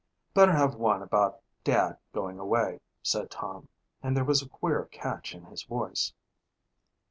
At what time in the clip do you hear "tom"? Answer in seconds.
3.29-3.67